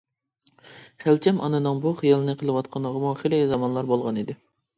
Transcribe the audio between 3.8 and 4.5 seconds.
بولغان ئىدى.